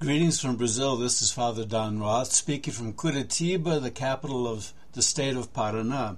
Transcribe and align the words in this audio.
Greetings 0.00 0.40
from 0.40 0.56
Brazil. 0.56 0.96
This 0.96 1.20
is 1.20 1.30
Father 1.30 1.66
Don 1.66 2.00
Roth 2.00 2.32
speaking 2.32 2.72
from 2.72 2.94
Curitiba, 2.94 3.82
the 3.82 3.90
capital 3.90 4.48
of 4.48 4.72
the 4.94 5.02
state 5.02 5.36
of 5.36 5.52
Paraná. 5.52 6.16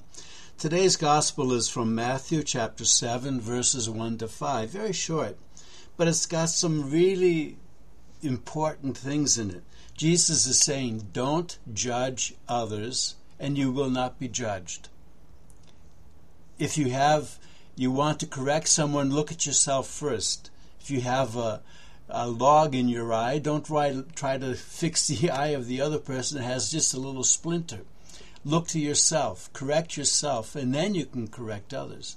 Today's 0.56 0.94
gospel 0.94 1.52
is 1.52 1.68
from 1.68 1.92
Matthew 1.92 2.44
chapter 2.44 2.84
7, 2.84 3.40
verses 3.40 3.90
1 3.90 4.18
to 4.18 4.28
5. 4.28 4.70
Very 4.70 4.92
short, 4.92 5.36
but 5.96 6.06
it's 6.06 6.26
got 6.26 6.50
some 6.50 6.92
really 6.92 7.56
important 8.22 8.96
things 8.96 9.36
in 9.36 9.50
it. 9.50 9.64
Jesus 9.96 10.46
is 10.46 10.60
saying, 10.60 11.08
Don't 11.12 11.58
judge 11.74 12.34
others, 12.48 13.16
and 13.40 13.58
you 13.58 13.72
will 13.72 13.90
not 13.90 14.16
be 14.20 14.28
judged. 14.28 14.90
If 16.56 16.78
you 16.78 16.90
have 16.90 17.36
you 17.74 17.90
want 17.90 18.20
to 18.20 18.26
correct 18.26 18.68
someone, 18.68 19.10
look 19.10 19.32
at 19.32 19.44
yourself 19.44 19.88
first. 19.88 20.52
If 20.80 20.88
you 20.88 21.00
have 21.00 21.36
a, 21.36 21.62
a 22.12 22.28
log 22.28 22.74
in 22.74 22.88
your 22.88 23.12
eye, 23.12 23.38
don't 23.38 23.64
try, 23.64 24.02
try 24.14 24.38
to 24.38 24.54
fix 24.54 25.06
the 25.08 25.30
eye 25.42 25.48
of 25.48 25.66
the 25.66 25.80
other 25.80 25.98
person 25.98 26.38
that 26.38 26.44
has 26.44 26.70
just 26.70 26.94
a 26.94 27.00
little 27.00 27.24
splinter. 27.24 27.80
Look 28.44 28.68
to 28.68 28.80
yourself, 28.80 29.52
correct 29.52 29.96
yourself, 29.96 30.56
and 30.56 30.74
then 30.74 30.94
you 30.94 31.06
can 31.06 31.28
correct 31.28 31.72
others. 31.72 32.16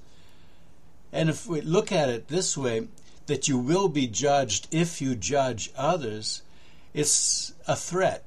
And 1.11 1.29
if 1.29 1.47
we 1.47 1.61
look 1.61 1.91
at 1.91 2.09
it 2.09 2.27
this 2.27 2.57
way, 2.57 2.87
that 3.27 3.47
you 3.47 3.57
will 3.57 3.87
be 3.87 4.07
judged 4.07 4.67
if 4.71 5.01
you 5.01 5.15
judge 5.15 5.71
others, 5.75 6.41
it's 6.93 7.53
a 7.67 7.75
threat. 7.75 8.23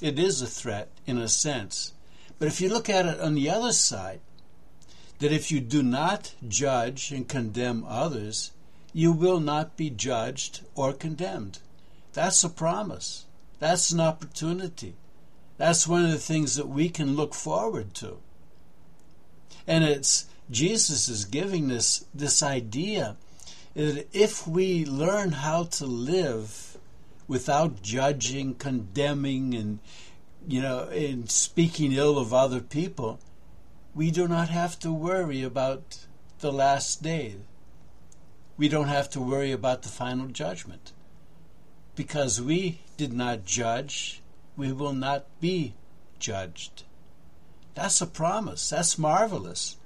It 0.00 0.18
is 0.18 0.40
a 0.40 0.46
threat 0.46 0.88
in 1.06 1.18
a 1.18 1.28
sense. 1.28 1.92
But 2.38 2.48
if 2.48 2.60
you 2.60 2.68
look 2.68 2.88
at 2.88 3.06
it 3.06 3.20
on 3.20 3.34
the 3.34 3.50
other 3.50 3.72
side, 3.72 4.20
that 5.18 5.32
if 5.32 5.52
you 5.52 5.60
do 5.60 5.82
not 5.82 6.34
judge 6.48 7.12
and 7.12 7.28
condemn 7.28 7.84
others, 7.86 8.52
you 8.92 9.12
will 9.12 9.40
not 9.40 9.76
be 9.76 9.90
judged 9.90 10.62
or 10.74 10.92
condemned. 10.92 11.58
That's 12.12 12.42
a 12.42 12.48
promise. 12.48 13.26
That's 13.58 13.90
an 13.92 14.00
opportunity. 14.00 14.94
That's 15.58 15.86
one 15.86 16.04
of 16.04 16.10
the 16.10 16.18
things 16.18 16.56
that 16.56 16.68
we 16.68 16.88
can 16.88 17.16
look 17.16 17.34
forward 17.34 17.94
to. 17.94 18.18
And 19.66 19.84
it's 19.84 20.26
Jesus 20.50 21.08
is 21.08 21.24
giving 21.24 21.68
this 21.68 22.04
this 22.14 22.42
idea 22.42 23.16
that 23.74 24.08
if 24.12 24.48
we 24.48 24.84
learn 24.84 25.32
how 25.32 25.64
to 25.64 25.86
live 25.86 26.78
without 27.28 27.82
judging, 27.82 28.54
condemning 28.54 29.54
and 29.54 29.78
you 30.48 30.60
know, 30.60 30.88
and 30.88 31.30
speaking 31.30 31.92
ill 31.92 32.18
of 32.18 32.32
other 32.32 32.60
people, 32.60 33.20
we 33.94 34.10
do 34.10 34.26
not 34.26 34.48
have 34.48 34.78
to 34.80 34.92
worry 34.92 35.42
about 35.42 36.06
the 36.40 36.52
last 36.52 37.02
day. 37.02 37.36
We 38.60 38.68
don't 38.68 38.88
have 38.88 39.08
to 39.10 39.22
worry 39.22 39.52
about 39.52 39.80
the 39.80 39.88
final 39.88 40.26
judgment. 40.26 40.92
Because 41.96 42.42
we 42.42 42.82
did 42.98 43.10
not 43.10 43.46
judge, 43.46 44.20
we 44.54 44.70
will 44.70 44.92
not 44.92 45.24
be 45.40 45.72
judged. 46.18 46.82
That's 47.74 48.02
a 48.02 48.06
promise. 48.06 48.68
That's 48.68 48.98
marvelous. 48.98 49.78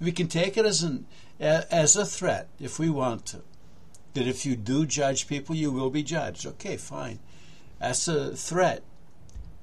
We 0.00 0.10
can 0.10 0.28
take 0.28 0.56
it 0.56 0.64
as 0.64 0.82
an 0.82 1.04
as 1.38 1.96
a 1.96 2.06
threat 2.06 2.48
if 2.58 2.78
we 2.78 2.88
want 2.88 3.26
to. 3.26 3.42
That 4.14 4.26
if 4.26 4.46
you 4.46 4.56
do 4.56 4.86
judge 4.86 5.28
people, 5.28 5.54
you 5.54 5.70
will 5.70 5.90
be 5.90 6.02
judged. 6.02 6.46
Okay, 6.46 6.78
fine. 6.78 7.18
That's 7.78 8.08
a 8.08 8.34
threat. 8.36 8.82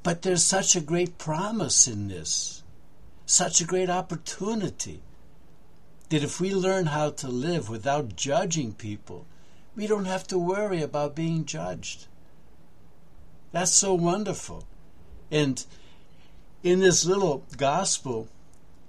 But 0.04 0.22
there's 0.22 0.44
such 0.44 0.76
a 0.76 0.82
great 0.82 1.18
promise 1.18 1.88
in 1.88 2.10
this 2.10 2.62
such 3.26 3.60
a 3.60 3.66
great 3.66 3.90
opportunity 3.90 5.02
that 6.10 6.24
if 6.24 6.40
we 6.40 6.54
learn 6.54 6.88
how 6.88 7.10
to 7.12 7.28
live 7.28 7.70
without 7.70 8.16
judging 8.16 8.74
people, 8.74 9.26
we 9.76 9.88
don't 9.88 10.06
have 10.06 10.28
to 10.28 10.38
worry 10.38 10.82
about 10.82 11.16
being 11.16 11.46
judged. 11.46 12.08
That's 13.52 13.72
so 13.72 13.94
wonderful. 13.94 14.66
And 15.32 15.66
in 16.64 16.80
this 16.80 17.06
little 17.06 17.44
gospel, 17.58 18.28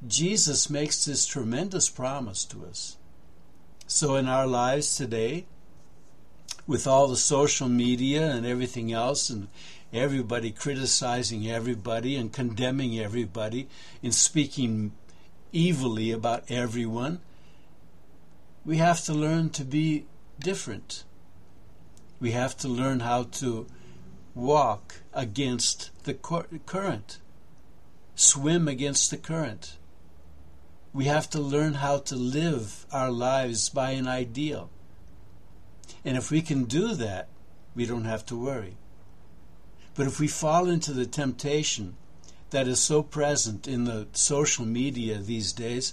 Jesus 0.07 0.69
makes 0.69 1.05
this 1.05 1.27
tremendous 1.27 1.89
promise 1.89 2.45
to 2.47 2.67
us. 2.67 2.97
So, 3.87 4.17
in 4.17 4.29
our 4.29 4.47
lives 4.47 4.97
today, 4.97 5.47
with 6.67 6.87
all 6.87 7.07
the 7.07 7.17
social 7.17 7.69
media 7.69 8.31
and 8.31 8.45
everything 8.45 8.93
else, 8.93 9.31
and 9.31 9.49
everybody 9.93 10.51
criticizing 10.51 11.49
everybody 11.49 12.17
and 12.17 12.33
condemning 12.33 12.99
everybody 12.99 13.69
and 14.03 14.15
speaking 14.15 14.93
evilly 15.55 16.11
about 16.11 16.51
everyone. 16.51 17.21
We 18.65 18.79
have 18.79 19.05
to 19.05 19.15
learn 19.15 19.51
to 19.51 19.65
be 19.65 20.07
different. 20.41 21.05
We 22.19 22.33
have 22.33 22.57
to 22.59 22.69
learn 22.69 23.01
how 23.01 23.25
to 23.25 23.67
walk 24.35 25.03
against 25.13 25.91
the 26.05 26.15
current, 26.15 27.19
swim 28.15 28.69
against 28.69 29.11
the 29.11 29.17
current. 29.17 29.77
We 30.93 31.05
have 31.05 31.29
to 31.31 31.41
learn 31.41 31.75
how 31.75 31.99
to 31.99 32.17
live 32.17 32.87
our 32.91 33.11
lives 33.11 33.69
by 33.69 33.91
an 33.91 34.09
ideal. 34.09 34.71
And 36.05 36.17
if 36.17 36.31
we 36.31 36.43
can 36.43 36.65
do 36.65 36.95
that, 36.95 37.29
we 37.75 37.87
don't 37.87 38.05
have 38.05 38.25
to 38.27 38.37
worry. 38.37 38.77
But 39.95 40.07
if 40.07 40.19
we 40.21 40.29
fall 40.29 40.69
into 40.69 40.93
the 40.93 41.07
temptation 41.07 41.97
that 42.57 42.67
is 42.67 42.81
so 42.81 43.03
present 43.03 43.69
in 43.69 43.85
the 43.85 44.07
social 44.13 44.65
media 44.65 45.19
these 45.19 45.53
days, 45.53 45.93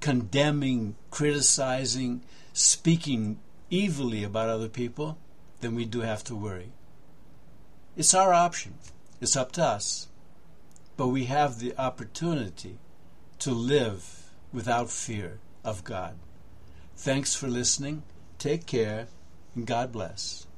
condemning, 0.00 0.96
criticizing, 1.08 2.20
speaking 2.52 3.38
evilly 3.70 4.24
about 4.24 4.48
other 4.48 4.68
people, 4.68 5.16
then 5.60 5.76
we 5.76 5.84
do 5.84 6.00
have 6.00 6.24
to 6.24 6.34
worry. 6.34 6.72
It's 7.96 8.12
our 8.12 8.32
option. 8.32 8.74
It's 9.20 9.36
up 9.36 9.52
to 9.52 9.62
us. 9.62 10.08
But 10.96 11.14
we 11.14 11.26
have 11.26 11.60
the 11.60 11.78
opportunity 11.78 12.78
to 13.38 13.52
live 13.52 14.32
without 14.52 14.90
fear 14.90 15.38
of 15.62 15.84
God. 15.84 16.16
Thanks 16.96 17.36
for 17.36 17.46
listening. 17.46 18.02
Take 18.36 18.66
care, 18.66 19.06
and 19.54 19.64
God 19.64 19.92
bless. 19.92 20.48